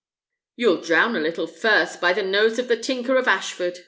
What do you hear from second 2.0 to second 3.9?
by the nose of the tinker of Ashford!"